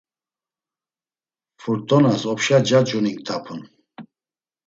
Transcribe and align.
Furt̆onas 1.61 2.21
opşa 2.31 2.57
nca 2.61 2.79
cuninktapun. 2.87 3.61